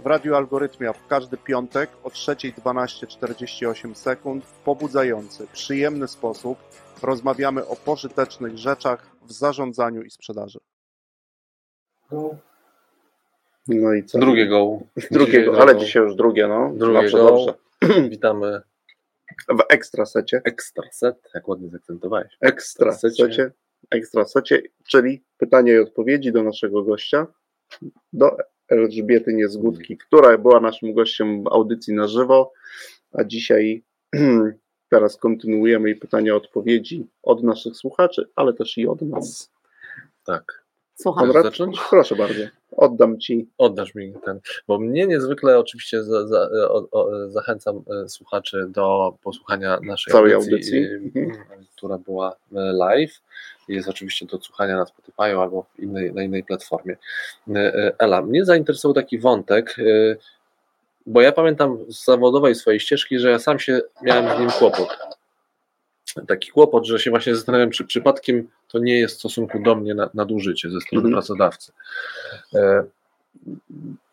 [0.00, 6.58] W Radiu Algorytmia w każdy piątek o 3.12.48 sekund w pobudzający, przyjemny sposób
[7.02, 10.58] rozmawiamy o pożytecznych rzeczach w zarządzaniu i sprzedaży.
[13.68, 14.18] No i co?
[14.18, 14.78] Drugiego.
[15.10, 16.72] Drugiego, ale dzisiaj już drugie, no.
[16.74, 17.18] Dobrze, Drugiego.
[17.18, 17.54] dobrze.
[18.10, 18.62] Witamy
[19.48, 20.40] W ekstra secie.
[20.44, 22.36] ekstra set, jak ładnie zaakcentowałeś.
[22.40, 23.24] Ekstra secie.
[23.24, 23.52] secie.
[23.90, 27.26] Ekstra secie, czyli pytania i odpowiedzi do naszego gościa,
[28.12, 28.36] do
[28.68, 32.52] Elżbiety Niezgódki, która była naszym gościem w audycji na żywo,
[33.12, 33.84] a dzisiaj
[34.90, 39.52] teraz kontynuujemy jej pytania i odpowiedzi od naszych słuchaczy, ale też i od nas.
[40.24, 40.63] Tak.
[40.94, 41.26] Słucham.
[41.26, 41.44] Konrad?
[41.44, 41.78] zacząć?
[41.90, 42.40] Proszę bardzo.
[42.76, 43.48] Oddam ci.
[43.58, 49.14] Oddasz mi ten, bo mnie niezwykle oczywiście za, za, o, o, zachęcam e, słuchaczy do
[49.22, 50.84] posłuchania naszej Całej audycji, audycji.
[50.84, 51.64] e, Mhm.
[51.76, 52.34] która była e,
[52.72, 53.20] live.
[53.68, 56.96] Jest oczywiście do słuchania na Spotify albo w innej, na innej platformie.
[57.98, 59.76] Ela, mnie zainteresował taki wątek,
[61.06, 64.88] bo ja pamiętam z zawodowej swojej ścieżki, że ja sam się miałem z nim kłopot.
[66.28, 69.94] Taki kłopot, że się właśnie zastanawiam, czy przypadkiem to nie jest w stosunku do mnie
[69.94, 71.12] na- nadużycie ze strony Mhm.
[71.14, 71.72] pracodawcy.
[72.54, 72.84] E,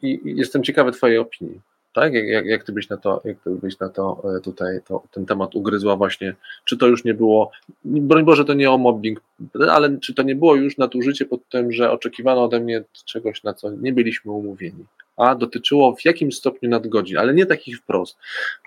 [0.01, 1.61] I i jestem ciekawy Twojej opinii.
[1.93, 2.13] Tak?
[2.13, 5.03] Jak, jak, jak ty byś na to, jak ty byś na to e, tutaj to,
[5.11, 6.35] ten temat ugryzła właśnie,
[6.65, 7.51] czy to już nie było,
[7.85, 9.21] broń Boże, to nie o mobbing,
[9.69, 13.53] ale czy to nie było już nadużycie pod tym, że oczekiwano ode mnie czegoś, na
[13.53, 14.85] co nie byliśmy umówieni,
[15.17, 18.17] a dotyczyło w jakimś stopniu nadgodzin, ale nie takich wprost.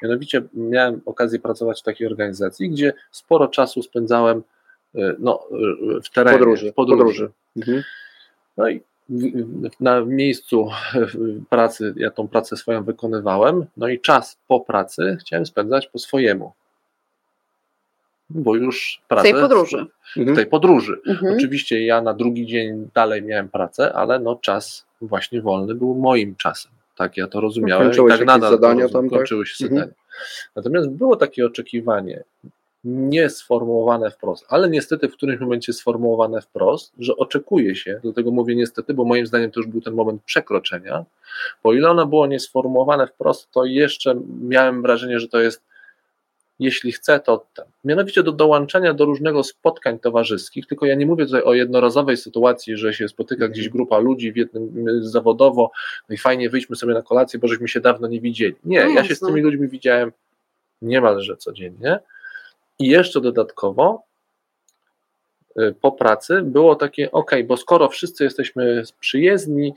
[0.03, 4.43] Mianowicie miałem okazję pracować w takiej organizacji, gdzie sporo czasu spędzałem
[4.95, 5.47] e, no,
[5.97, 6.99] e, w terenie, Podróży, w podróży.
[6.99, 7.31] podróży.
[7.57, 7.83] Mhm.
[8.57, 14.01] No i w- w- na miejscu w- pracy, ja tą pracę swoją wykonywałem, no i
[14.01, 16.53] czas po pracy chciałem spędzać po swojemu.
[18.31, 19.23] Bo już W pracę.
[19.23, 19.87] tej podróży.
[20.15, 20.37] W Mhm.
[20.37, 21.01] tej podróży.
[21.07, 21.35] Mhm.
[21.37, 26.37] Oczywiście ja na drugi dzień dalej miałem pracę, ale no czas właśnie wolny był moim
[26.37, 26.73] czasem.
[26.97, 27.87] Tak ja to rozumiałem.
[27.87, 29.19] Kończyłeś I tak nadal zadania tam, tak?
[29.19, 29.81] kończyły się Mhm.
[29.81, 29.95] zadania.
[30.57, 32.25] Natomiast było takie oczekiwanie,
[32.85, 38.57] nie sformułowane wprost, ale niestety w którymś momencie sformułowane wprost, że oczekuje się, dlatego mówię
[38.57, 41.05] niestety, bo moim zdaniem to już był ten moment przekroczenia,
[41.63, 45.63] bo ile ono było niesformułowane wprost, to jeszcze miałem wrażenie, że to jest
[46.59, 47.65] jeśli chcę, to ten.
[47.85, 52.77] Mianowicie do dołączenia do różnego spotkań towarzyskich, tylko ja nie mówię tutaj o jednorazowej sytuacji,
[52.77, 55.71] że się spotyka gdzieś grupa ludzi w jednym y, zawodowo,
[56.09, 58.55] no i fajnie wyjdźmy sobie na kolację, bo żeśmy się dawno nie widzieli.
[58.65, 60.13] Nie, No ja się z tymi ludźmi widziałem
[60.83, 61.99] niemalże codziennie
[62.79, 64.03] i jeszcze dodatkowo
[65.59, 69.75] y, po pracy było takie, ok, bo skoro wszyscy jesteśmy przyjezdni,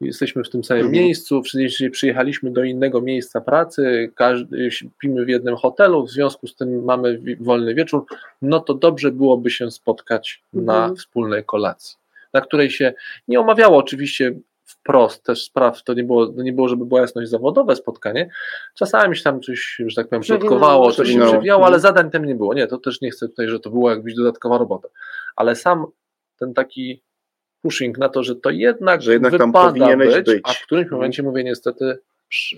[0.00, 1.04] jesteśmy w tym samym Mhm.
[1.04, 6.54] miejscu, wszyscy przyjechaliśmy do innego miejsca pracy, każdy śpimy w jednym hotelu, w związku z
[6.56, 8.04] tym mamy wolny wieczór,
[8.42, 10.96] no to dobrze byłoby się spotkać na Mhm.
[10.96, 11.96] wspólnej kolacji,
[12.32, 12.94] na której się
[13.28, 17.76] nie omawiało oczywiście wprost też spraw, to nie było, nie było, żeby była jasność zawodowe
[17.76, 18.30] spotkanie,
[18.74, 21.80] czasami się tam coś, że tak powiem, plotkowało, coś się przewijało, ale Mhm.
[21.80, 24.58] zadań tym nie było, nie, to też nie chcę tutaj, że to była jakbyś dodatkowa
[24.58, 24.88] robota,
[25.36, 25.86] ale sam
[26.38, 27.02] ten taki
[27.66, 30.40] pushing na to, że to jednak, Że jednak wypada być, być.
[30.44, 32.56] a w którymś momencie mówię niestety przy-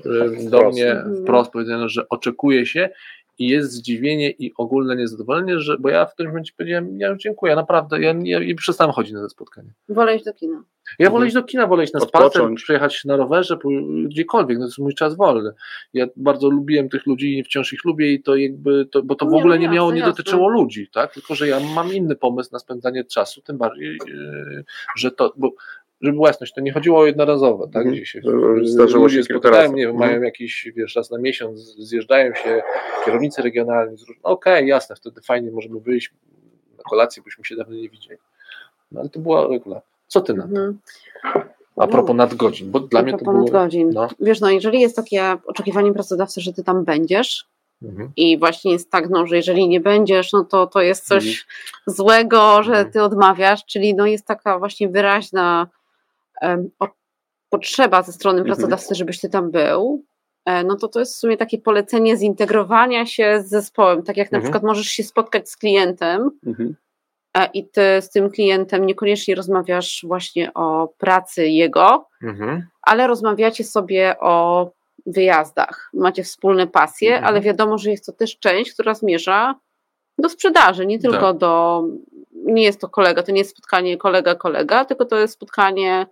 [0.51, 0.79] do Wprost.
[0.79, 2.89] mnie wprost powiedziano, że oczekuje się
[3.39, 7.19] i jest zdziwienie i ogólne niezadowolenie, że, bo ja w którymś momencie powiedziałem, ja już
[7.19, 9.73] dziękuję, naprawdę, ja, ja, ja przestałem chodzić na te spotkanie.
[9.89, 10.65] Wolę iść do kina.
[10.99, 12.55] Ja wolę iść do kina, wolę iść na spacer, Mhm.
[12.55, 13.59] Przejechać na rowerze,
[14.05, 15.51] gdziekolwiek, no to jest mój czas wolny.
[15.95, 19.27] Ja bardzo lubiłem tych ludzi i wciąż ich lubię i to jakby, to, bo to
[19.27, 20.13] w Nie, ogóle no nie miało, jasne, nie jasne.
[20.13, 21.15] dotyczyło ludzi, tak?
[21.15, 24.65] Tylko, że ja mam inny pomysł na spędzanie czasu, tym bardziej, yy,
[24.97, 25.53] że to, bo
[26.01, 27.77] żeby była jasność, to nie chodziło o jednorazowe, tak?
[27.77, 27.95] Mhm.
[27.95, 28.21] Gdzie się
[28.63, 30.11] Zdarzyło ludzie się spotykają, nie wiem, Mhm.
[30.11, 32.63] mają jakiś, wiesz, raz na miesiąc, zjeżdżają się
[33.05, 36.13] kierownicy regionalni, z róż- no okej, jasne, wtedy fajnie możemy wyjść
[36.79, 38.19] na kolację, byśmy się dawno nie widzieli.
[38.93, 39.81] No ale to była regula.
[40.07, 40.49] Co ty na to?
[40.49, 40.79] Mhm.
[41.77, 43.45] A propos nadgodzin, bo dla A mnie to propos było...
[43.45, 43.91] nadgodzin.
[43.95, 44.09] No.
[44.21, 47.47] Wiesz, no jeżeli jest takie oczekiwanie pracodawcy, że ty tam będziesz
[47.83, 48.13] Mhm.
[48.17, 51.45] i właśnie jest tak, no, że jeżeli nie będziesz, no to to jest coś Mhm.
[51.87, 52.91] złego, że Mhm.
[52.93, 55.67] ty odmawiasz, czyli no jest taka właśnie wyraźna
[57.51, 58.57] potrzeba ze strony Mhm.
[58.57, 60.05] pracodawcy, żebyś ty tam był,
[60.45, 64.03] e, no to to jest w sumie takie polecenie zintegrowania się z zespołem.
[64.03, 64.43] Tak jak na Mhm.
[64.53, 66.77] przykład możesz się spotkać z klientem, Mhm.
[67.37, 72.67] e, i ty z tym klientem niekoniecznie rozmawiasz właśnie o pracy jego, Mhm.
[72.83, 74.71] ale rozmawiacie sobie o
[75.07, 75.91] wyjazdach.
[75.95, 77.25] Macie wspólne pasje, Mhm.
[77.27, 79.55] ale wiadomo, że jest to też część, która zmierza
[80.19, 81.39] do sprzedaży, nie tylko Tak.
[81.39, 81.83] do.
[82.45, 86.07] Nie jest to kolega, to nie jest spotkanie kolega-kolega, tylko to jest spotkanie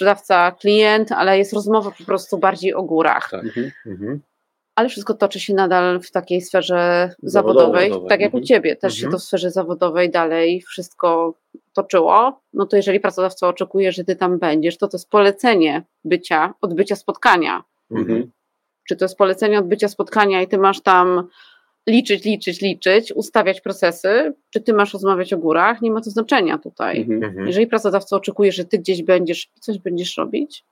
[0.00, 3.30] sprzedawca-klient, ale jest rozmowa po prostu bardziej o górach.
[3.30, 3.44] Tak.
[3.44, 3.70] Mhm.
[3.86, 4.20] Mhm.
[4.74, 7.54] ale wszystko toczy się nadal w takiej sferze Zawodowej.
[7.62, 8.08] zawodowej, Zawodowej.
[8.08, 8.44] tak jak u Mhm.
[8.46, 9.12] ciebie, też się Mhm.
[9.12, 11.34] to w sferze zawodowej dalej wszystko
[11.72, 16.54] toczyło, no to jeżeli pracodawca oczekuje, że ty tam będziesz, to to jest polecenie bycia,
[16.60, 17.64] odbycia spotkania.
[17.90, 18.30] Mhm.
[18.88, 21.28] Czy to jest polecenie odbycia spotkania i ty masz tam
[21.86, 26.58] liczyć, liczyć, liczyć, ustawiać procesy, czy ty masz rozmawiać o górach, nie ma to znaczenia
[26.58, 27.00] tutaj.
[27.00, 27.24] Mhm.
[27.24, 27.46] Mhm.
[27.46, 30.64] Jeżeli pracodawca oczekuje, że ty gdzieś będziesz i coś będziesz robić,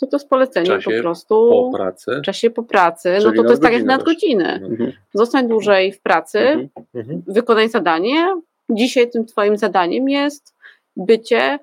[0.00, 2.16] to to jest polecenie po prostu Po pracy.
[2.18, 4.68] w czasie po pracy, no Czyli to to jest tak jak nadgodziny nadgodziny.
[4.72, 4.92] Mhm.
[5.14, 6.68] Zostań dłużej w pracy, Mhm.
[6.94, 7.22] Mhm.
[7.26, 8.34] wykonaj zadanie.
[8.70, 10.54] Dzisiaj tym twoim zadaniem jest
[10.96, 11.58] bycie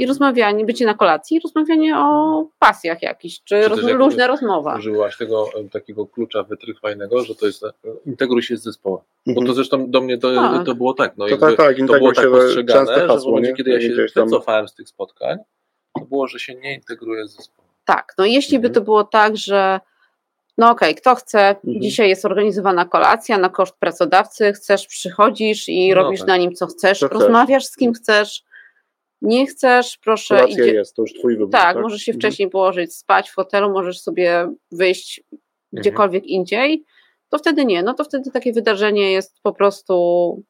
[0.00, 4.26] i rozmawianie, bycie na kolacji i rozmawianie o pasjach jakichś, czy Czy roz, jak- luźna
[4.26, 4.76] rozmowa.
[4.78, 7.70] Użyłaś tego e, takiego klucza wytrychwajnego, że to jest e,
[8.06, 9.04] integruj się z zespołem.
[9.26, 9.46] Bo Mhm.
[9.46, 10.66] to zresztą do mnie to, Tak.
[10.66, 11.12] to było tak.
[11.16, 13.70] No, To jakby tak, tak, to było tak się postrzegane, częste że w momencie, kiedy
[13.70, 15.38] ja się wycofałem z tych spotkań,
[15.98, 17.70] to było, że się nie integruję z zespołem.
[17.84, 18.74] Tak, no jeśli by Mhm.
[18.74, 19.80] to było tak, że
[20.58, 21.80] no okej, kto chce, Mhm.
[21.82, 26.28] dzisiaj jest organizowana kolacja na koszt pracodawcy, chcesz, przychodzisz i No robisz tak.
[26.28, 27.20] na nim co chcesz, Co chcesz.
[27.20, 28.42] rozmawiasz z kim chcesz,
[29.22, 31.50] nie chcesz, proszę, Kolacja idzie, jest, to już twój wybór.
[31.52, 32.20] tak, możesz się Mhm.
[32.20, 35.20] wcześniej położyć, spać w hotelu, możesz sobie wyjść
[35.72, 36.84] gdziekolwiek indziej,
[37.28, 40.42] to wtedy nie, no to wtedy takie wydarzenie jest po prostu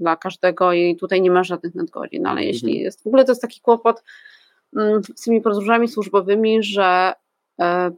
[0.00, 2.46] dla każdego i tutaj nie ma żadnych nadgodzin, ale Mhm.
[2.48, 4.02] jeśli jest, w ogóle to jest taki kłopot
[4.76, 7.12] mm, z tymi podróżami służbowymi, że
[7.60, 7.90] e,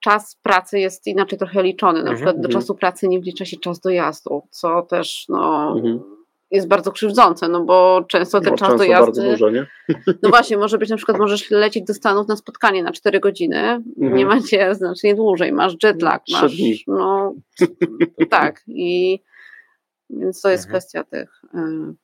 [0.00, 2.60] czas pracy jest inaczej trochę liczony, na Mhm, przykład do mhm.
[2.62, 6.15] czasu pracy nie wlicza się czas dojazdu, co też no, Mhm.
[6.50, 9.66] Jest bardzo krzywdzące, no bo często ten Bo czas często dojazdu bardzo dużo, nie?
[10.22, 13.58] no właśnie, może być na przykład, możesz lecieć do Stanów na spotkanie na 4 godziny,
[13.58, 14.14] Mhm.
[14.16, 16.84] nie macie znacznie dłużej, masz jetlag, masz, dni.
[16.86, 17.34] no
[18.30, 19.20] tak i
[20.10, 20.72] więc to jest Mhm.
[20.80, 21.94] kwestia tych y,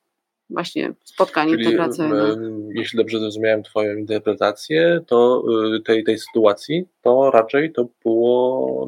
[0.49, 2.13] właśnie spotkań Czyli integracyjnych.
[2.37, 2.37] e,
[2.75, 5.43] jeśli dobrze zrozumiałem Twoją interpretację, to
[5.77, 8.87] e, tej, tej sytuacji, to raczej to było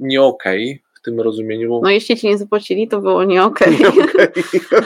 [0.00, 1.68] nie okej w tym rozumieniu.
[1.68, 3.74] bo- No jeśli ci nie zapłacili, to było nie okej.
[3.86, 4.28] Okej.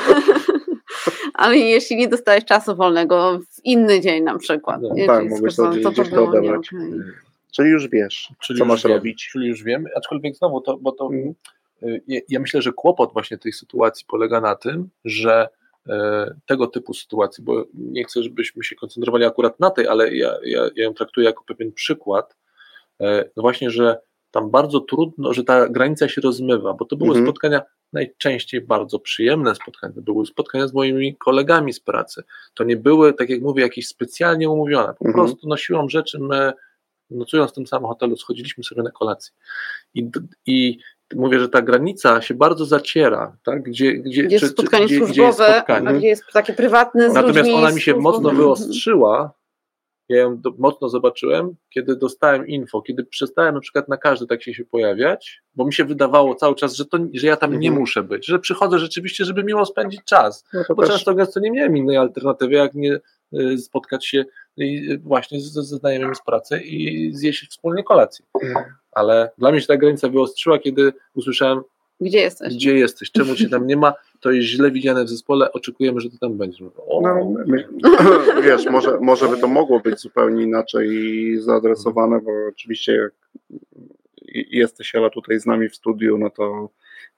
[1.35, 5.57] Ale jeśli nie dostałeś czasu wolnego w inny dzień na przykład, No, nie, tak, mogłeś
[5.57, 6.69] to, to gdzieś to nie odebrać.
[6.75, 6.91] okej.
[7.53, 9.29] Czyli już wiesz, Czyli co już masz wiem, robić.
[9.33, 11.35] Czyli już wiem, aczkolwiek znowu to, bo to Mhm.
[11.83, 15.49] y, ja- ja myślę, że kłopot właśnie tej sytuacji polega na tym, że
[15.89, 20.35] e, tego typu sytuacji, bo nie chcę, żebyśmy się koncentrowali akurat na tej, ale ja,
[20.45, 22.37] ja, ja ją traktuję jako pewien przykład,
[23.01, 24.01] e, no właśnie, że
[24.33, 27.27] tam bardzo trudno, że ta granica się rozmywa, bo to były Mhm.
[27.27, 27.63] spotkania
[27.93, 32.23] najczęściej bardzo przyjemne spotkania, to były spotkania z moimi kolegami z pracy,
[32.55, 35.15] to nie były, tak jak mówię, jakieś specjalnie umówione, po Mhm.
[35.15, 36.53] prostu no siłą rzeczy my
[37.11, 39.33] nocując w tym samym hotelu, schodziliśmy sobie na kolację.
[39.95, 40.11] I,
[40.47, 40.79] i
[41.15, 43.63] mówię, że ta granica się bardzo zaciera, tak?
[43.63, 45.89] Gdzie, gdzie, Gdzie jest spotkanie gdzie, służbowe, gdzie jest spotkanie.
[45.89, 49.33] a gdzie jest takie prywatne z Natomiast ludźmi ona mi się mocno wyostrzyła.
[50.09, 54.43] Ja ją do, mocno zobaczyłem, kiedy dostałem info, kiedy przestałem na przykład na każdy tak
[54.43, 57.81] się, pojawiać, bo mi się wydawało cały czas, że, to, że ja tam nie Mhm.
[57.81, 60.45] muszę być, że przychodzę rzeczywiście, żeby miło spędzić czas.
[60.53, 63.01] No to Bo też, często gęsto nie miałem innej alternatywy, jak nie
[63.41, 64.25] y, spotkać się
[64.61, 68.25] y, właśnie ze znajomymi z pracy i zjeść wspólnie kolację.
[68.93, 71.61] Ale dla mnie się ta granica wyostrzyła, kiedy usłyszałem,
[72.01, 72.55] Gdzie jesteś?
[72.55, 76.11] gdzie jesteś, czemu cię tam nie ma, to jest źle widziane w zespole, oczekujemy, że
[76.11, 76.61] ty tam będziesz.
[76.61, 77.69] Mówię, O, no, my,
[78.47, 80.89] wiesz, może, może by to mogło być zupełnie inaczej
[81.39, 83.13] zaadresowane, bo oczywiście jak
[84.51, 86.69] jesteś Ela tutaj z nami w studiu, no to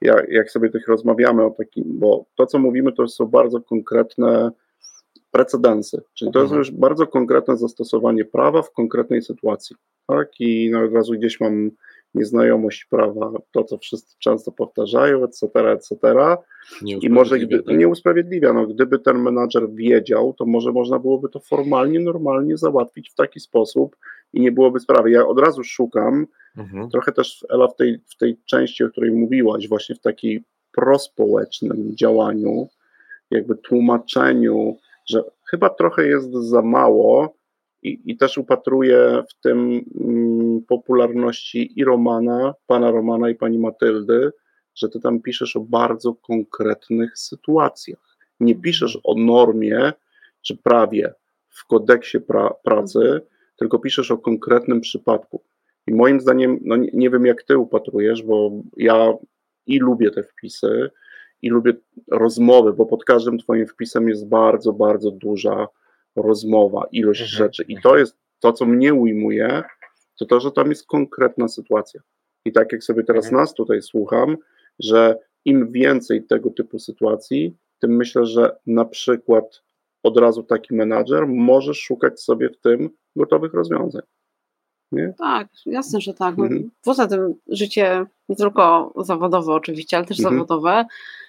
[0.00, 4.50] jak, jak sobie tych rozmawiamy o takim, bo to co mówimy to są bardzo konkretne
[5.30, 6.58] precedensy, czyli to jest Mhm.
[6.58, 9.76] już bardzo konkretne zastosowanie prawa w konkretnej sytuacji,
[10.06, 11.70] tak, i no, od razu gdzieś mam
[12.14, 15.96] nieznajomość prawa, to co wszyscy często powtarzają, etc., etc.,
[16.82, 17.76] i może gdy, tak?
[17.76, 23.10] nie usprawiedliwia, no, gdyby ten menadżer wiedział, to może można byłoby to formalnie, normalnie załatwić
[23.10, 23.96] w taki sposób
[24.32, 25.10] i nie byłoby sprawy.
[25.10, 26.90] Ja od razu szukam, Mhm.
[26.90, 31.96] trochę też Ela w tej, w tej części, o której mówiłaś, właśnie w takiej prospołecznym
[31.96, 32.68] działaniu,
[33.30, 37.36] jakby tłumaczeniu, że chyba trochę jest za mało
[37.84, 44.30] i, i też upatruję w tym mm, popularności i Romana, pana Romana i pani Matyldy,
[44.74, 48.16] że ty tam piszesz o bardzo konkretnych sytuacjach.
[48.40, 49.92] Nie piszesz o normie
[50.42, 51.14] czy prawie
[51.48, 53.20] w kodeksie pra, pracy,
[53.56, 55.42] tylko piszesz o konkretnym przypadku.
[55.86, 59.12] I moim zdaniem, no nie, nie wiem jak ty upatrujesz, bo ja
[59.66, 60.90] i lubię te wpisy,
[61.42, 61.72] i lubię
[62.10, 65.68] rozmowy, bo pod każdym twoim wpisem jest bardzo, bardzo duża
[66.16, 67.62] rozmowa, ilość Mhm, rzeczy.
[67.68, 67.82] I mhm.
[67.82, 69.62] to jest to, co mnie ujmuje,
[70.18, 72.00] to to, że tam jest konkretna sytuacja.
[72.44, 73.40] I tak jak sobie teraz Mhm.
[73.40, 74.36] nas tutaj słucham,
[74.78, 79.62] że im więcej tego typu sytuacji, tym myślę, że na przykład
[80.02, 84.02] od razu taki menadżer może szukać sobie w tym gotowych rozwiązań.
[84.92, 85.14] Nie?
[85.18, 86.36] Tak, jasne, że tak.
[86.36, 86.70] No, Mhm.
[86.82, 90.34] Poza tym życie nie tylko zawodowe oczywiście, ale też Mhm.
[90.34, 90.84] zawodowe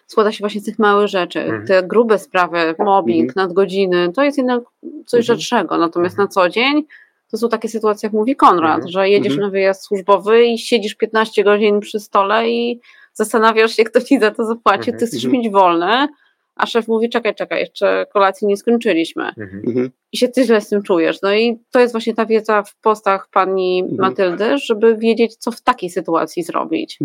[0.08, 1.40] składa się właśnie z tych małych rzeczy.
[1.42, 1.66] Mhm.
[1.68, 4.64] Te grube sprawy, mobbing, nadgodziny, to jest jednak
[5.06, 5.24] coś Mhm.
[5.24, 5.78] rzadszego.
[5.78, 6.26] Natomiast Mhm.
[6.26, 6.84] na co dzień
[7.32, 8.92] to są takie sytuacje, jak mówi Konrad, Mhm.
[8.92, 9.48] że jedziesz Mhm.
[9.48, 12.80] na wyjazd służbowy i siedzisz 15 godzin przy stole i
[13.14, 14.98] zastanawiasz się, kto ci za to zapłaci, Mhm.
[15.00, 15.42] ty chcesz Mhm.
[15.44, 16.08] mieć wolne,
[16.56, 19.62] a szef mówi, czekaj, czekaj, jeszcze kolacji nie skończyliśmy Mhm.
[19.68, 19.92] Mhm.
[20.12, 21.22] i się ty źle z tym czujesz.
[21.22, 23.98] No i to jest właśnie ta wiedza w postach pani Mhm.
[24.10, 26.98] Matyldy, żeby wiedzieć, co w takiej sytuacji zrobić.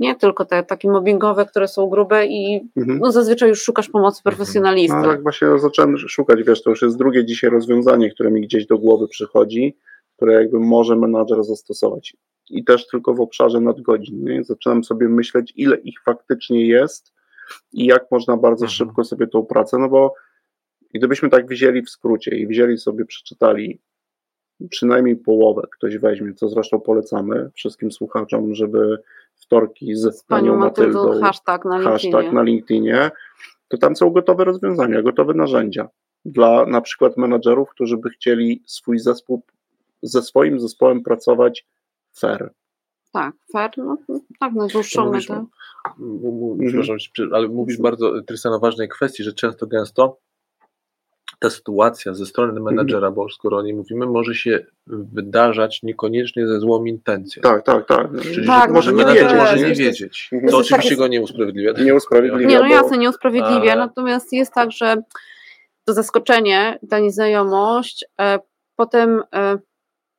[0.00, 0.14] Mhm.
[0.14, 2.98] Nie tylko te takie mobbingowe, które są grube i Mhm.
[2.98, 4.96] no zazwyczaj już szukasz pomocy profesjonalisty.
[4.96, 8.66] No tak właśnie zacząłem szukać, wiesz, to już jest drugie dzisiaj rozwiązanie, które mi gdzieś
[8.66, 9.76] do głowy przychodzi,
[10.16, 12.16] które jakby może menadżer zastosować.
[12.50, 14.24] I też tylko w obszarze nadgodzin.
[14.24, 14.44] Nie?
[14.44, 17.12] Zaczynam sobie myśleć, ile ich faktycznie jest
[17.72, 18.70] i jak można bardzo Mhm.
[18.76, 20.14] szybko sobie tą pracę, no bo
[20.94, 23.80] gdybyśmy tak wzięli w skrócie i wzięli sobie, przeczytali
[24.70, 28.98] przynajmniej połowę, ktoś weźmie, co zresztą polecamy wszystkim słuchaczom, żeby
[29.38, 32.12] wtorki z, Z panią Matyldą hashtag na LinkedInie.
[32.14, 33.10] hashtag na LinkedInie,
[33.68, 35.88] to tam są gotowe rozwiązania, gotowe narzędzia
[36.24, 39.42] dla na przykład menadżerów, którzy by chcieli swój zespół,
[40.02, 41.66] ze swoim zespołem pracować
[42.20, 42.50] fair.
[43.12, 44.16] Tak, fair, no tak.
[46.00, 46.68] M- m- Mhm.
[46.68, 46.96] Przepraszam,
[47.32, 50.18] ale mówisz bardzo, Trystian, o ważnej kwestii, że często gęsto
[51.38, 56.60] ta sytuacja ze strony menadżera, bo skoro o niej mówimy, może się wydarzać niekoniecznie ze
[56.60, 57.42] złą intencją.
[57.42, 58.06] Tak, tak, tak.
[58.22, 59.32] Czyli Tak, że może nie wiedzieć.
[59.36, 60.30] może nie wiedzieć.
[60.32, 60.50] Mhm.
[60.50, 61.72] To jest oczywiście go nie usprawiedliwia.
[61.72, 62.48] Nie usprawiedliwia.
[62.48, 64.96] Nie, no jasne, nie usprawiedliwia, Ale- natomiast jest tak, że
[65.84, 68.38] to zaskoczenie, ta nieznajomość, e,
[68.76, 69.58] potem e,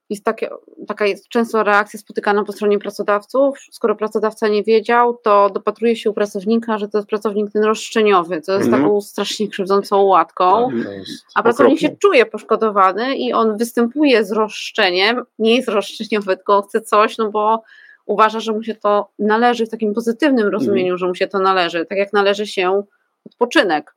[0.09, 0.49] jest takie,
[0.87, 3.57] taka jest często reakcja spotykana po stronie pracodawców.
[3.71, 8.41] Skoro pracodawca nie wiedział, to dopatruje się u pracownika, że to jest pracownik ten roszczeniowy,
[8.41, 8.83] co jest Mhm.
[8.83, 10.69] taką strasznie krzywdzącą łatką.
[10.69, 11.89] Tak, jest- A pracownik Okropnie.
[11.89, 17.31] się czuje poszkodowany i on występuje z roszczeniem, nie jest roszczeniowy, tylko chce coś, no
[17.31, 17.63] bo
[18.05, 21.85] uważa, że mu się to należy w takim pozytywnym rozumieniu, że mu się to należy,
[21.85, 22.83] tak jak należy się
[23.25, 23.95] odpoczynek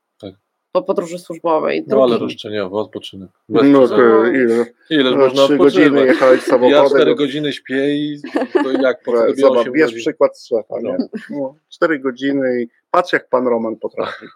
[0.73, 1.85] Po podróży służbowej.
[1.87, 3.31] No ale Drugi- roszczeniowy odpoczynek.
[3.49, 4.67] Bez No to ile?
[4.91, 6.09] Ileż No, można trzy godziny odpoczywać?
[6.09, 6.87] jechałeś Ja samochodem.
[6.88, 8.21] 4 no, godziny śpię i
[8.52, 9.99] to jak po Zobacz, 8 bierz godzin?
[9.99, 10.97] przykład z szefa, nie?
[11.31, 14.26] No, 4 godziny i patrz jak pan Roman potrafi.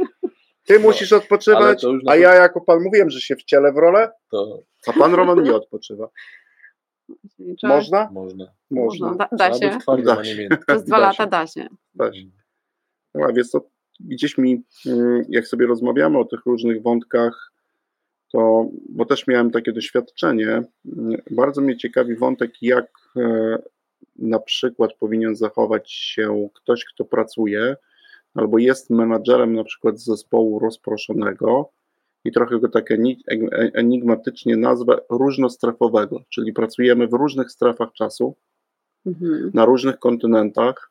[0.66, 3.76] Ty musisz ale odpoczywać, to a to- ja jako pan mówiłem, że się wcielę w
[3.76, 6.08] rolę, To a pan Roman nie odpoczywa.
[7.60, 8.08] Czy- Można?
[8.12, 8.46] można.
[8.70, 9.14] Można.
[9.14, 9.78] Da, da się.
[10.04, 10.64] Da miękki.
[10.66, 11.26] Przez dwa da lata się.
[11.30, 11.66] da się.
[11.94, 12.20] Da się.
[13.14, 13.60] No, a wiesz co,
[14.00, 17.52] gdzieś mi, mm, jak sobie rozmawiamy o tych różnych wątkach,
[18.32, 22.86] to, bo też miałem takie doświadczenie, mm, bardzo mnie ciekawi wątek, jak
[23.16, 23.58] e,
[24.18, 27.76] na przykład powinien zachować się ktoś, kto pracuje,
[28.34, 31.70] albo jest menadżerem na przykład zespołu rozproszonego
[32.24, 38.34] i trochę go tak eni- e- enigmatycznie nazwę różnostrefowego, czyli pracujemy w różnych strefach czasu,
[39.06, 39.50] Mhm.
[39.54, 40.90] na różnych kontynentach.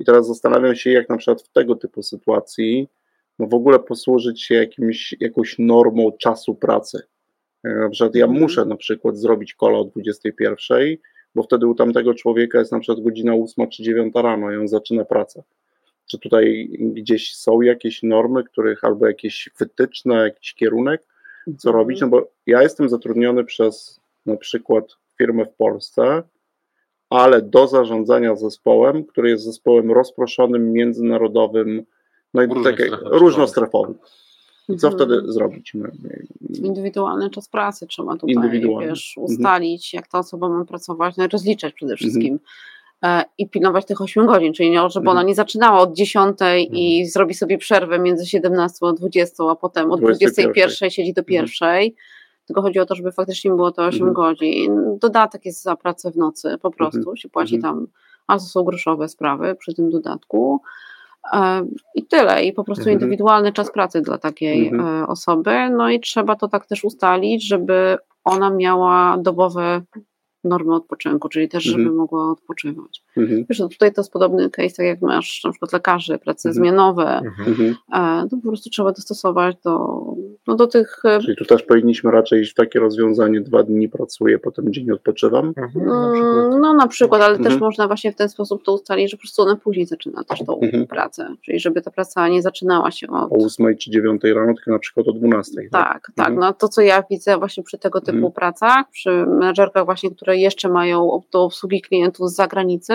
[0.00, 2.88] I teraz zastanawiam się, jak na przykład w tego typu sytuacji
[3.38, 7.02] no w ogóle posłużyć się jakimś, jakąś normą czasu pracy.
[7.64, 8.42] E, Na przykład ja Mhm.
[8.42, 10.96] muszę na przykład zrobić kola o 21,
[11.34, 14.68] bo wtedy u tamtego człowieka jest na przykład godzina 8 czy 9 rano i on
[14.68, 15.42] zaczyna pracę.
[16.06, 21.02] Czy tutaj gdzieś są jakieś normy, których albo jakieś wytyczne, jakiś kierunek,
[21.44, 21.74] co Mhm.
[21.74, 22.00] robić?
[22.00, 24.84] No bo ja jestem zatrudniony przez na przykład
[25.18, 26.22] firmę w Polsce,
[27.20, 31.82] ale do zarządzania zespołem, który jest zespołem rozproszonym, międzynarodowym,
[32.34, 33.94] no i takie, strefach różnostrefowym.
[34.68, 34.94] I co Mhm.
[34.94, 35.72] wtedy zrobić?
[36.62, 38.34] Indywidualny czas pracy trzeba tutaj
[38.80, 39.34] wiesz, Mhm.
[39.34, 42.38] ustalić, jak ta osoba ma pracować, no i rozliczać przede wszystkim.
[43.04, 45.08] E, I pilnować tych 8 godzin, czyli nie, żeby Mhm.
[45.08, 46.38] ona nie zaczynała od 10
[46.72, 50.52] i zrobi sobie przerwę między 17 a 20, a potem od 21.
[50.52, 51.24] 21 siedzi do Mhm.
[51.26, 51.94] pierwszej.
[52.46, 54.12] Tylko chodzi o to, żeby faktycznie było to 8 Mhm.
[54.14, 54.98] godzin.
[55.00, 57.16] Dodatek jest za pracę w nocy, po prostu Mhm.
[57.16, 57.74] się płaci Mhm.
[57.74, 57.86] tam,
[58.26, 60.60] a to są groszowe sprawy przy tym dodatku.
[61.32, 62.44] E, I tyle.
[62.44, 62.94] I po prostu Mhm.
[63.00, 65.02] indywidualny czas pracy dla takiej Mhm.
[65.02, 65.70] e, osoby.
[65.70, 69.82] No i trzeba to tak też ustalić, żeby ona miała dobowe
[70.44, 71.96] normy odpoczynku, czyli też, żeby Mhm.
[71.96, 73.02] mogła odpoczywać.
[73.16, 76.48] Mhm, Wiesz, no tutaj to jest podobny case, tak jak masz na przykład lekarzy, prace
[76.48, 76.54] Mhm.
[76.64, 77.48] zmianowe, Mhm.
[77.48, 77.74] mhm.
[78.24, 80.04] e, to po prostu trzeba dostosować do,
[80.46, 83.88] no do tych e, Czyli tu też powinniśmy raczej iść w takie rozwiązanie, dwa dni
[83.88, 85.52] pracuję, potem dzień odpoczywam.
[85.56, 85.86] Mhm.
[85.86, 86.60] Na przykład.
[86.60, 87.60] No na przykład, ale też Mhm.
[87.60, 90.60] można właśnie w ten sposób to ustalić, że po prostu ona później zaczyna też tą
[90.60, 90.86] Mhm.
[90.86, 93.32] pracę, czyli żeby ta praca nie zaczynała się od...
[93.32, 95.52] O 8 czy 9 rano, tylko na przykład o 12.
[95.72, 96.28] Tak, tak.
[96.28, 96.38] Mhm.
[96.40, 98.32] No to, co ja widzę właśnie przy tego typu Mhm.
[98.32, 102.92] pracach, przy menedżerkach właśnie, które jeszcze mają do obsługi klientów z zagranicy,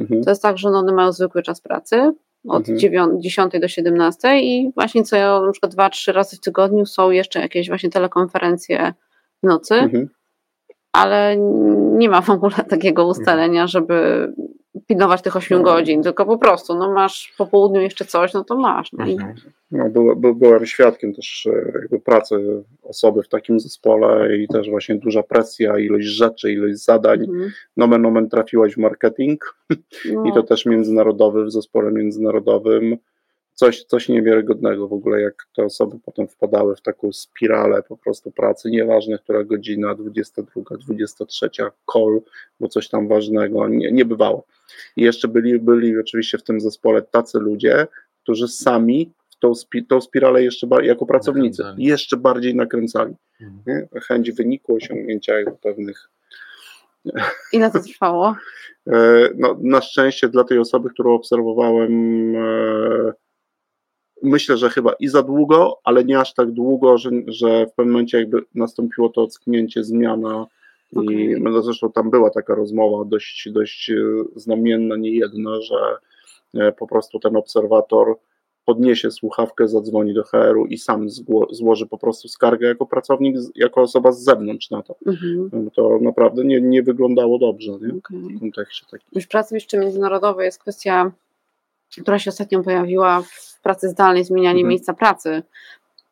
[0.00, 0.24] Mhm.
[0.24, 2.12] to jest tak, że no one mają zwykły czas pracy
[2.48, 2.78] od Mhm.
[2.78, 6.86] 9, 10 do 17 i właśnie co ja na przykład dwa, trzy razy w tygodniu
[6.86, 8.92] są jeszcze jakieś właśnie telekonferencje
[9.42, 10.08] w nocy, Mhm.
[10.92, 11.36] ale
[11.92, 14.28] nie ma w ogóle takiego ustalenia, żeby
[14.86, 18.56] pilnować tych 8 godzin, tylko po prostu, no masz po południu jeszcze coś, no to
[18.56, 18.92] masz.
[18.92, 19.34] No Mhm.
[19.70, 24.70] No, by, by, byłem świadkiem też e, jakby pracy osoby w takim zespole i też
[24.70, 27.20] właśnie duża presja, ilość rzeczy, ilość zadań.
[27.20, 27.50] Mhm.
[27.76, 29.56] Nomen nomen trafiłaś w marketing
[30.12, 32.96] No, i to też międzynarodowy, w zespole międzynarodowym.
[33.58, 38.30] Coś, coś niewiarygodnego w ogóle, jak te osoby potem wpadały w taką spiralę po prostu
[38.30, 41.50] pracy, nieważne która godzina, 22, 23,
[41.92, 42.20] call,
[42.60, 44.46] bo coś tam ważnego, nie, nie bywało.
[44.96, 47.86] I jeszcze byli, byli oczywiście w tym zespole tacy ludzie,
[48.22, 51.88] którzy sami w tą, spi, tą spiralę jeszcze jako pracownicy Nakręcali.
[51.88, 53.14] jeszcze bardziej nakręcali.
[53.40, 53.62] Mhm.
[53.66, 54.00] Nie?
[54.00, 56.10] Chęć wyniku, osiągnięcia pewnych
[57.52, 58.36] ile to trwało?
[58.92, 61.92] E, No, na szczęście dla tej osoby, którą obserwowałem,
[62.36, 63.12] e,
[64.22, 67.92] myślę, że chyba i za długo, ale nie aż tak długo, że, że w pewnym
[67.92, 70.46] momencie jakby nastąpiło to ocknięcie, zmiana.
[70.92, 71.34] I Okej.
[71.40, 73.94] no, zresztą tam była taka rozmowa dość, dość e,
[74.36, 75.76] znamienna, nie jedna, że
[76.54, 78.16] e, po prostu ten obserwator
[78.64, 83.80] podniesie słuchawkę, zadzwoni do HR-u i sam zgło- złoży po prostu skargę jako pracownik, jako
[83.82, 84.94] osoba z zewnątrz na to.
[85.06, 85.50] Mhm.
[85.52, 87.76] No, To naprawdę nie, nie wyglądało dobrze nie?
[87.98, 88.36] okej.
[88.36, 89.08] w kontekście takim.
[89.14, 91.12] Już pracy jeszcze międzynarodowej jest kwestia,
[92.02, 94.68] która się ostatnio pojawiła w pracy zdalnej, zmienianie Mhm.
[94.68, 95.42] miejsca pracy.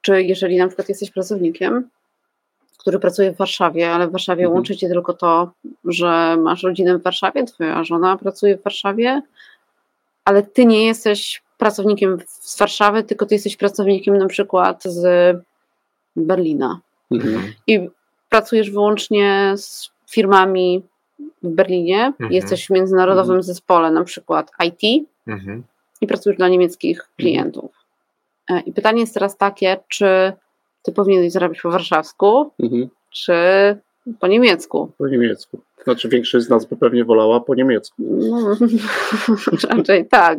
[0.01, 1.89] Czy jeżeli na przykład jesteś pracownikiem,
[2.79, 4.55] który pracuje w Warszawie, ale w Warszawie Mhm.
[4.55, 5.51] łączy cię tylko to,
[5.85, 9.23] że masz rodzinę w Warszawie, twoja żona pracuje w Warszawie,
[10.25, 15.37] ale ty nie jesteś pracownikiem z Warszawy, tylko ty jesteś pracownikiem na przykład z
[16.17, 17.53] Berlina Mhm.
[17.67, 17.89] i
[18.29, 20.83] pracujesz wyłącznie z firmami
[21.43, 22.33] w Berlinie, Mhm.
[22.33, 25.63] jesteś w międzynarodowym zespole, na przykład IT Mhm.
[26.05, 27.71] I pracujesz dla niemieckich klientów.
[28.51, 30.33] E, I pytanie jest teraz takie, czy
[30.83, 32.89] ty powinieneś zarabiać po warszawsku, Mhm.
[33.13, 33.33] czy
[34.21, 34.93] po niemiecku?
[34.99, 35.59] Po niemiecku.
[35.85, 37.95] Znaczy większość z nas by pewnie wolała po niemiecku.
[37.99, 38.57] No,
[39.77, 40.39] raczej tak.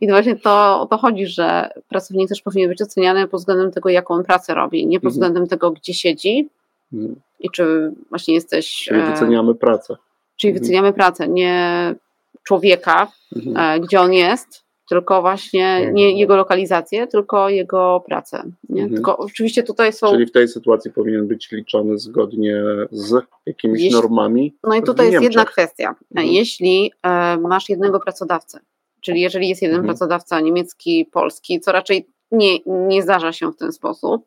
[0.00, 3.88] I właśnie to o to chodzi, że pracownik też powinien być oceniany pod względem tego,
[3.88, 5.12] jaką on pracę robi, nie pod Mhm.
[5.12, 6.48] względem tego, gdzie siedzi
[6.92, 7.14] Mhm.
[7.40, 8.84] i czy właśnie jesteś...
[8.84, 9.96] Czyli e, wyceniamy pracę.
[10.36, 10.62] Czyli Mhm.
[10.62, 11.94] wyceniamy pracę, nie
[12.42, 13.56] człowieka, Mhm.
[13.56, 18.42] e, gdzie on jest, tylko właśnie nie jego lokalizację, tylko jego pracę.
[18.68, 18.82] Nie?
[18.82, 18.94] Mhm.
[18.94, 20.10] Tylko oczywiście tutaj są.
[20.10, 23.14] Czyli w tej sytuacji powinien być liczony zgodnie z
[23.46, 24.54] jakimiś Jeśli- normami.
[24.64, 25.94] No i tutaj jest jedna kwestia.
[26.10, 26.28] Mhm.
[26.34, 28.60] Jeśli e, masz jednego pracodawcę,
[29.00, 29.88] czyli jeżeli jest jeden Mhm.
[29.88, 34.26] pracodawca niemiecki, polski, co raczej nie, nie zdarza się w ten sposób,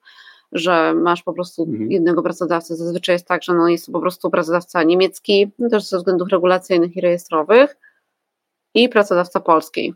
[0.52, 1.92] że masz po prostu Mhm.
[1.92, 2.76] jednego pracodawcę.
[2.76, 6.30] Zazwyczaj jest tak, że no jest to po prostu pracodawca niemiecki, no też ze względów
[6.30, 7.78] regulacyjnych i rejestrowych,
[8.74, 9.94] i pracodawca polski.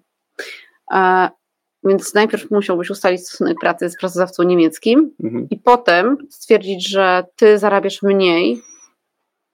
[1.83, 5.47] Więc najpierw musiałbyś ustalić stosunek pracy z pracodawcą niemieckim Mhm.
[5.49, 8.61] i potem stwierdzić, że ty zarabiasz mniej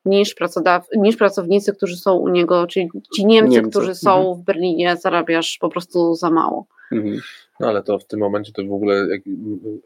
[0.06, 3.70] niż, pracodaw- niż pracownicy, którzy są u niego, czyli ci Niemcy, Niemcy.
[3.70, 4.36] którzy są Mhm.
[4.36, 6.68] w Berlinie, zarabiasz po prostu za mało.
[6.92, 7.20] Mhm.
[7.60, 9.08] No ale to w tym momencie to w ogóle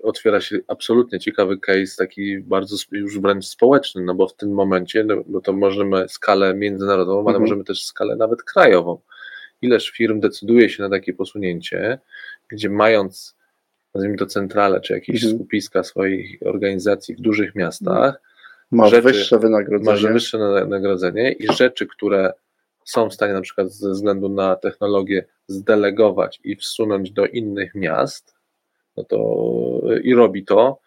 [0.03, 4.51] otwiera się absolutnie ciekawy case, taki bardzo sp- już wręcz społeczny, no bo w tym
[4.53, 7.41] momencie, no, bo to możemy skalę międzynarodową, ale Mhm.
[7.41, 8.99] możemy też skalę nawet krajową.
[9.61, 11.99] Ileż firm decyduje się na takie posunięcie,
[12.47, 13.35] gdzie mając,
[13.95, 15.35] nazwijmy to centralę, czy jakieś Mhm.
[15.35, 18.21] skupiska swoich organizacji w dużych miastach,
[18.71, 19.91] Masz Rzeczy- wyższe wynagrodzenie.
[19.91, 22.33] masz wyższe na- nagrodzenie i rzeczy, które
[22.85, 28.35] są w stanie na przykład ze względu na technologię zdelegować i wsunąć do innych miast,
[28.97, 29.17] no to
[30.03, 30.79] i robi to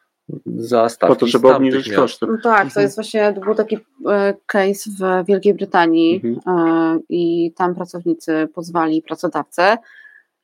[0.57, 2.01] za stawki po to, żeby obniżyć miast.
[2.01, 2.27] koszty.
[2.27, 2.85] No tak, to Mhm.
[2.85, 6.59] jest właśnie, to był taki e, case w Wielkiej Brytanii Mhm.
[6.59, 9.77] e, i tam pracownicy pozwali pracodawcę.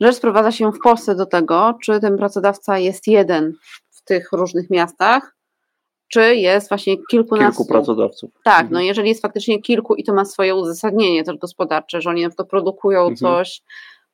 [0.00, 3.52] Rzecz sprowadza się w Polsce do tego, czy ten pracodawca jest jeden
[3.90, 5.34] w tych różnych miastach,
[6.08, 7.62] czy jest właśnie kilkunastu.
[7.62, 8.30] Kilku pracodawców.
[8.44, 8.72] Tak, Mhm.
[8.72, 12.28] no jeżeli jest faktycznie kilku i to ma swoje uzasadnienie też gospodarcze, że oni na
[12.28, 13.16] przykład produkują Mhm.
[13.16, 13.62] coś,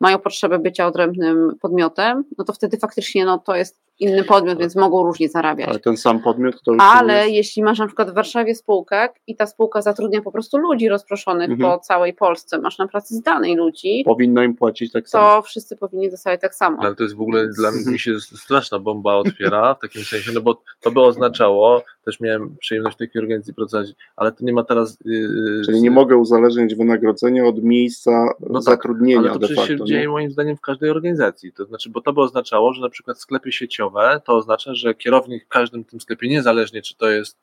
[0.01, 4.77] mają potrzebę bycia odrębnym podmiotem, no to wtedy faktycznie no, to jest inny podmiot, więc
[4.77, 5.69] mogą różnie zarabiać.
[5.69, 7.33] Ale ten sam podmiot to już Ale jest...
[7.35, 11.51] jeśli masz na przykład w Warszawie spółkę i ta spółka zatrudnia po prostu ludzi rozproszonych
[11.51, 11.71] Mhm.
[11.73, 15.29] po całej Polsce, masz na pracy zdalnej ludzi, powinna im płacić tak samo.
[15.29, 16.79] to wszyscy powinni dostać tak samo.
[16.81, 20.41] Ale to jest w ogóle dla mnie się straszna bomba otwiera w takim sensie, no
[20.41, 24.65] bo to by oznaczało, też miałem przyjemność w takiej organizacji pracować, ale to nie ma
[24.65, 24.99] teraz.
[25.05, 29.57] Yy, Czyli nie mogę uzależnić wynagrodzenia od miejsca No tak, zatrudnienia Ale to de przecież
[29.69, 29.77] facto.
[29.77, 29.87] się nie?
[29.89, 31.53] dzieje moim zdaniem w każdej organizacji.
[31.53, 33.84] To znaczy, bo to by oznaczało, że na przykład sklepy sieciowe
[34.25, 37.39] to oznacza, że kierownik w każdym tym sklepie, niezależnie czy to jest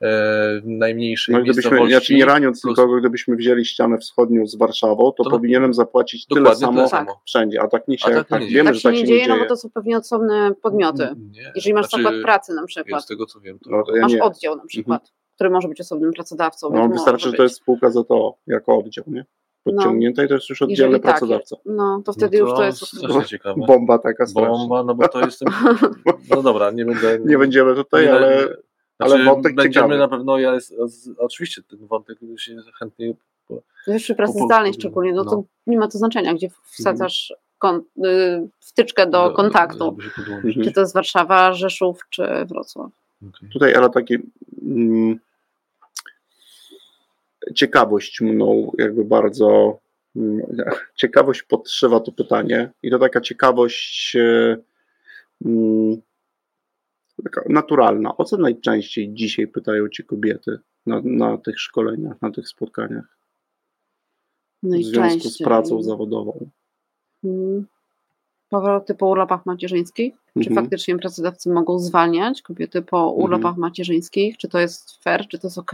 [0.00, 0.06] e,
[0.60, 1.92] w najmniejszej No, gdybyśmy, miejscowości.
[1.94, 5.74] ja ci nie raniąc plus- nikogo, gdybyśmy wzięli ścianę wschodnią z Warszawą, to, To- powinienem
[5.74, 7.20] zapłacić tyle samo tyle samo.
[7.26, 9.00] wszędzie, a tak nie się, A tak tak, nie wiemy, tak że się tak nie
[9.00, 9.44] się dzieje, nie no dzieje.
[9.44, 11.08] bo to są pewnie osobne podmioty.
[11.30, 13.82] Nie, Jeżeli masz znaczy, zakład pracy na Ja przykład, z tego co wiem, to No,
[13.82, 14.22] to ja masz nie.
[14.22, 16.70] oddział na przykład, który który może być osobnym pracodawcą.
[16.74, 19.24] No, wystarczy, że to jest spółka ZOO jako oddział, nie?
[19.64, 21.56] Podciągnięta i to jest już oddzielny tak, pracodawca.
[21.66, 22.86] No, to wtedy no już to jest.
[22.86, 23.66] strasznie ciekawe.
[23.66, 24.52] Bomba taka straszna.
[24.52, 25.40] Bomba, no bo to jest.
[26.30, 27.18] No dobra, nie będę.
[27.24, 28.44] Nie będziemy tutaj, nie- ale
[28.96, 29.98] Znaczy, ale wątek będziemy ciekawy.
[29.98, 30.74] na pewno, ja jest,
[31.18, 33.14] oczywiście ten wątek się chętnie
[33.86, 35.44] Wiesz, przy pracy zdalnej szczególnie, no to no.
[35.66, 39.96] nie ma to znaczenia, gdzie wsadzasz kon, y, wtyczkę do kontaktu.
[40.44, 40.64] Mhm.
[40.64, 42.90] Czy to jest Warszawa, Rzeszów, czy Wrocław.
[43.28, 43.48] Okej.
[43.52, 44.18] Tutaj, ale takie
[44.62, 45.18] mm,
[47.54, 49.78] ciekawość mną jakby bardzo
[50.16, 50.40] mm,
[51.00, 54.56] ciekawość podszywa to pytanie i to taka ciekawość e,
[55.44, 55.96] mm,
[57.24, 58.16] taka naturalna.
[58.16, 63.22] O co najczęściej dzisiaj pytają Cię kobiety na, na tych szkoleniach, na tych spotkaniach
[64.62, 66.50] w związku z pracą zawodową?
[67.24, 67.66] Mm.
[68.48, 70.14] Powroty po urlopach macierzyńskich.
[70.34, 70.56] Czy Mhm.
[70.56, 73.22] faktycznie pracodawcy mogą zwalniać kobiety po Mhm.
[73.22, 74.36] urlopach macierzyńskich?
[74.36, 75.28] Czy to jest fair?
[75.28, 75.72] Czy to jest ok?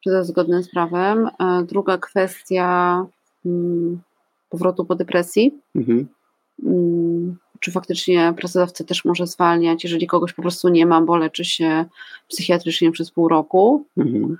[0.00, 1.26] Czy to jest zgodne z prawem?
[1.40, 3.04] E, Druga kwestia
[3.46, 4.00] mm,
[4.50, 5.54] powrotu po depresji.
[5.76, 6.08] Mhm.
[6.66, 11.44] Mm, Czy faktycznie pracodawca też może zwalniać, jeżeli kogoś po prostu nie ma, bo leczy
[11.44, 11.84] się
[12.28, 13.84] psychiatrycznie przez pół roku?
[13.96, 14.38] Mhm.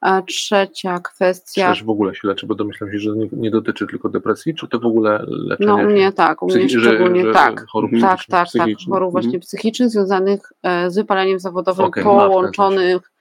[0.00, 1.62] A trzecia kwestia.
[1.62, 4.54] Czy też w ogóle się leczy, bo domyślam się, że nie, nie dotyczy tylko depresji,
[4.54, 5.66] czy to w ogóle leczenie?
[5.68, 7.66] No u mnie tak, u mnie psychi- że- szczególnie że tak.
[7.66, 8.16] chorób Mhm.
[8.16, 8.68] Tak, tak, tak.
[8.90, 9.40] Chorób właśnie Mhm.
[9.40, 13.12] psychicznych związanych e, z wypaleniem zawodowym ten połączonych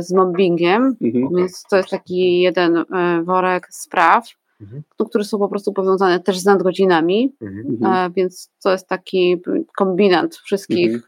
[0.00, 0.96] z mobbingiem.
[1.02, 1.28] Mhm.
[1.36, 4.28] Więc to jest taki jeden e, worek spraw,
[4.60, 4.82] Mhm.
[5.00, 7.92] no, które są po prostu powiązane też z nadgodzinami, Mhm.
[7.94, 9.42] E, więc to jest taki
[9.76, 11.02] kombinat wszystkich Mhm.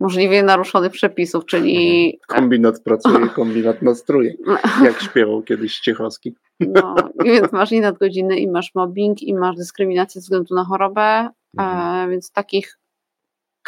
[0.00, 4.34] możliwie naruszonych przepisów, czyli Kombinat pracuje, kombinat nastruje,
[4.84, 6.34] jak śpiewał kiedyś Ciechowski.
[6.60, 10.64] no, i więc masz i nadgodziny, i masz mobbing, i masz dyskryminację ze względu na
[10.64, 12.08] chorobę, Mhm.
[12.08, 12.78] e, więc takich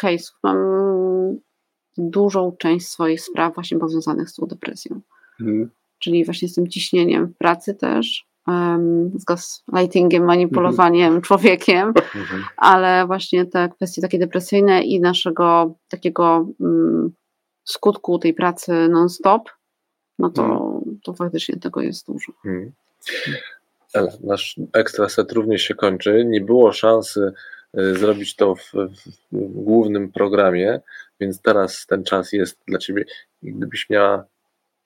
[0.01, 0.57] case'ów mam
[2.09, 5.01] dużą część swoich spraw właśnie powiązanych z tą depresją.
[5.41, 5.69] Mhm.
[5.99, 12.43] czyli właśnie z tym ciśnieniem w pracy też, em, z gaslightingiem, manipulowaniem człowiekiem, Mhm.
[12.57, 17.11] ale właśnie te kwestie takie depresyjne i naszego takiego mm,
[17.63, 19.49] skutku tej pracy non-stop,
[20.19, 20.71] no to,
[21.03, 22.31] to faktycznie tego jest dużo.
[22.45, 22.71] Mhm.
[23.93, 26.25] Ela, nasz ekstra set również się kończy.
[26.25, 27.31] Nie było szansy
[27.73, 30.79] zrobić to w, w, głównym programie,
[31.19, 33.05] więc teraz ten czas jest dla Ciebie.
[33.43, 34.25] Gdybyś miała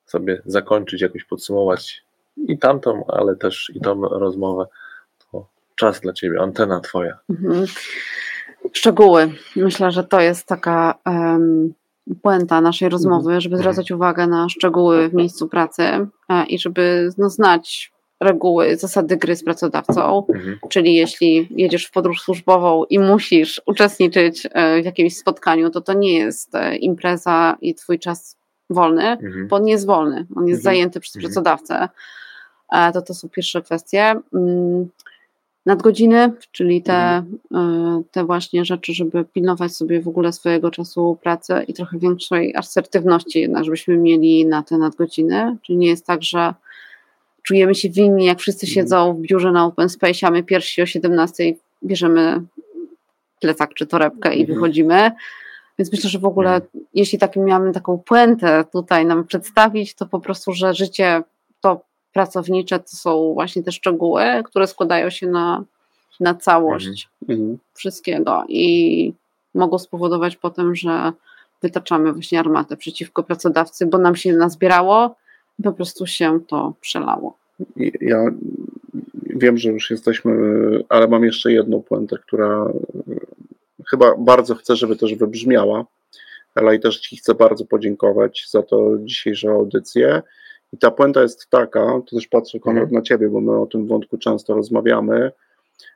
[0.06, 2.06] sobie zakończyć, jakoś podsumować
[2.38, 4.66] i tamtą, ale też i tą rozmowę,
[5.32, 7.18] to czas dla Ciebie, antena Twoja.
[7.30, 7.66] Mhm.
[8.74, 9.32] Szczegóły.
[9.56, 11.74] Myślę, że to jest taka um,
[12.22, 15.84] puenta naszej rozmowy, żeby zwracać uwagę na szczegóły w miejscu pracy
[16.30, 20.26] e, i żeby no, znać reguły, zasady gry z pracodawcą.
[20.34, 20.60] Mhm.
[20.70, 25.94] Czyli jeśli jedziesz w podróż służbową i musisz uczestniczyć e, w jakimś spotkaniu, to to
[25.94, 28.38] nie jest e, impreza i twój czas
[28.70, 29.48] wolny, Mhm.
[29.48, 30.76] bo on nie jest wolny, on jest Mhm.
[30.76, 31.34] zajęty przez Mhm.
[31.34, 31.90] pracodawcę.
[32.72, 34.16] E, To to są pierwsze kwestie.
[34.34, 34.90] Mm,
[35.66, 38.04] Nadgodziny, czyli te, Mhm.
[38.12, 43.40] te właśnie rzeczy, żeby pilnować sobie w ogóle swojego czasu pracy i trochę większej asertywności
[43.42, 45.58] jednak, żebyśmy mieli na te nadgodziny.
[45.62, 46.54] Czyli nie jest tak, że
[47.48, 48.74] czujemy się winni, jak wszyscy Mhm.
[48.76, 51.54] siedzą w biurze na open space, a my pierwsi o 17
[51.84, 52.42] bierzemy
[53.42, 54.56] plecak czy torebkę i Mhm.
[54.60, 55.12] wychodzimy.
[55.80, 56.62] Więc myślę, że w ogóle,
[56.94, 61.24] jeśli tak miałabym taką puentę tutaj nam przedstawić, to po prostu, że życie
[61.62, 61.82] to
[62.14, 65.64] pracownicze to są właśnie te szczegóły, które składają się na,
[66.20, 67.58] na całość Mhm.
[67.74, 69.14] wszystkiego i
[69.56, 71.12] mogą spowodować potem, że
[71.62, 75.16] wytaczamy właśnie armatę przeciwko pracodawcy, bo nam się nazbierało
[75.64, 77.38] po prostu się to przelało.
[78.02, 78.26] Ja
[79.24, 80.34] wiem, że już jesteśmy,
[80.90, 82.72] ale mam jeszcze jedną puentę, która
[83.90, 85.86] chyba bardzo chcę, żeby też wybrzmiała.
[86.56, 90.22] Ela i też Ci chcę bardzo podziękować za to dzisiejszą audycję.
[90.74, 92.96] I ta puenta jest taka, to też patrzę Konrad Mhm.
[92.96, 95.32] na Ciebie, bo my o tym wątku często rozmawiamy,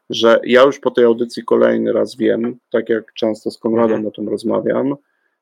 [0.10, 4.08] że ja już po tej audycji kolejny raz wiem, tak jak często z Konradem Mhm.
[4.08, 4.96] o tym rozmawiam,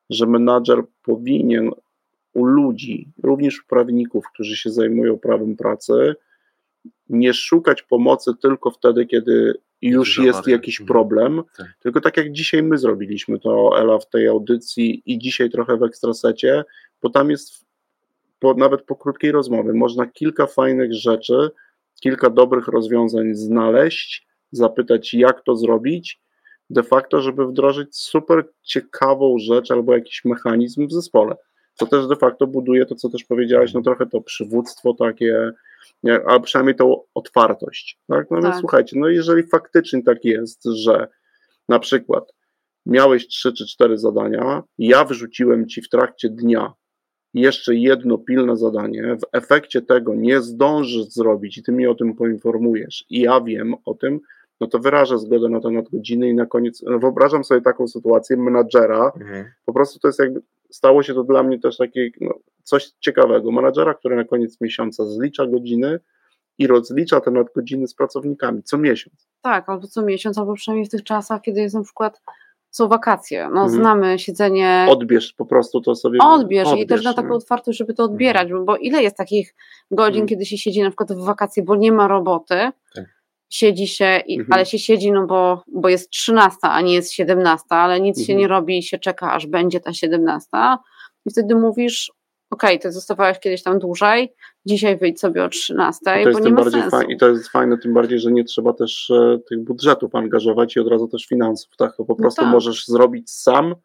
[0.10, 1.72] że menadżer powinien
[2.38, 6.16] u ludzi, również u prawników, którzy się zajmują prawem pracy,
[7.10, 10.88] nie szukać pomocy tylko wtedy, kiedy już Jest jakiś Mhm.
[10.88, 11.68] problem, Tak.
[11.80, 15.84] tylko tak jak dzisiaj my zrobiliśmy to, Ela, w tej audycji i dzisiaj trochę w
[15.84, 16.64] Ekstrasecie,
[17.02, 17.66] bo tam jest,
[18.40, 21.50] po, nawet po krótkiej rozmowie, można kilka fajnych rzeczy,
[22.02, 26.22] kilka dobrych rozwiązań znaleźć, zapytać, jak to zrobić,
[26.70, 31.36] de facto, żeby wdrożyć super ciekawą rzecz albo jakiś mechanizm w zespole.
[31.80, 35.52] Co też de facto buduje to, co też powiedziałeś, no trochę to przywództwo takie,
[36.28, 38.00] a przynajmniej tą otwartość.
[38.08, 38.32] Tak?
[38.32, 38.60] No więc Tak.
[38.60, 41.08] słuchajcie, no jeżeli faktycznie tak jest, że
[41.70, 42.34] na przykład
[42.86, 46.74] miałeś trzy czy cztery zadania, ja wyrzuciłem ci w trakcie dnia
[47.34, 52.16] jeszcze jedno pilne zadanie, w efekcie tego nie zdążysz zrobić i ty mnie o tym
[52.16, 54.20] poinformujesz i ja wiem o tym,
[54.62, 58.38] no to wyrażę zgodę na te nadgodziny i na koniec, no wyobrażam sobie taką sytuację
[58.38, 59.46] menadżera, Mhm.
[59.66, 63.52] po prostu to jest jakby, stało się to dla mnie też takie no, coś ciekawego,
[63.52, 66.00] menadżera, który na koniec miesiąca zlicza godziny
[66.58, 69.28] i rozlicza te nadgodziny z pracownikami co miesiąc.
[69.42, 72.22] Tak, albo co miesiąc, albo przynajmniej w tych czasach, kiedy jest na przykład
[72.70, 73.44] są wakacje.
[73.54, 73.70] No, Mhm.
[73.70, 74.88] znamy siedzenie.
[74.90, 76.20] Odbierz po prostu to sobie.
[76.22, 79.56] Odbierz, i też na taką otwartość, żeby to odbierać, bo ile jest takich
[79.92, 80.28] godzin, Mhm.
[80.28, 82.56] kiedy się siedzi na przykład w wakacje, bo nie ma roboty,
[82.96, 83.06] Tak.
[83.50, 84.54] Siedzi się, i, Mhm.
[84.54, 88.34] ale się siedzi, no bo, bo jest 13, a nie jest 17, ale nic się
[88.34, 88.40] Mhm.
[88.40, 90.48] nie robi i się czeka, aż będzie ta 17
[91.26, 92.12] i wtedy mówisz,
[92.52, 94.34] okej, ty zostawałeś kiedyś tam dłużej,
[94.66, 96.90] dzisiaj wyjdź sobie o 13, I to bo jest nie ma sensu.
[96.90, 100.76] fajne, I to jest fajne, tym bardziej, że nie trzeba też e, tych budżetów angażować
[100.76, 101.72] i od razu też finansów.
[101.78, 101.96] Tak?
[102.08, 102.52] Po prostu tak.
[102.52, 103.76] możesz zrobić sam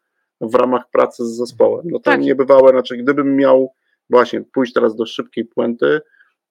[0.41, 1.85] w ramach pracy z zespołem.
[1.89, 2.21] No to Tak.
[2.21, 3.73] niebywałe, znaczy gdybym miał
[4.09, 6.01] właśnie pójść teraz do szybkiej puenty,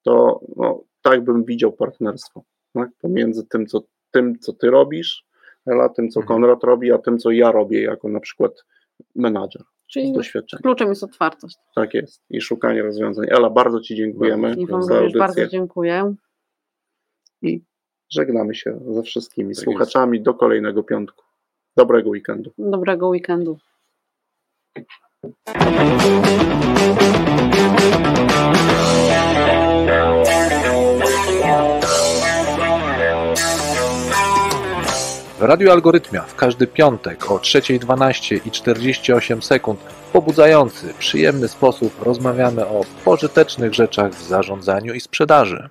[0.03, 2.89] to no, tak bym widział partnerstwo tak?
[3.01, 3.81] pomiędzy tym co,
[4.11, 5.25] tym, co ty robisz,
[5.65, 6.27] Ela, tym, co Mhm.
[6.41, 8.65] Konrad robi, a tym, co ja robię jako na przykład
[9.15, 10.13] menadżer z Czyli
[10.61, 11.57] kluczem jest otwartość.
[11.75, 12.21] Tak jest.
[12.29, 13.25] I szukanie rozwiązań.
[13.29, 15.59] Ela, bardzo Ci dziękujemy I Wam za również bardzo audycję.
[15.59, 16.15] dziękuję.
[17.41, 17.61] i
[18.09, 21.23] żegnamy się ze wszystkimi Tak słuchaczami do kolejnego piątku.
[21.77, 22.51] Dobrego weekendu.
[22.57, 23.57] Dobrego weekendu.
[28.67, 28.72] W
[35.47, 39.79] Radiu Algorytmia w każdy piątek o 3.12 i 48 sekund
[40.13, 45.69] pobudzający, przyjemny sposób rozmawiamy o pożytecznych rzeczach w zarządzaniu i sprzedaży.